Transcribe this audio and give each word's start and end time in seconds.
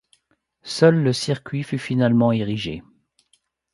Seul 0.63 1.03
le 1.03 1.13
circuit 1.13 1.61
fut 1.61 1.77
finalement 1.77 2.31
érigé. 2.31 2.81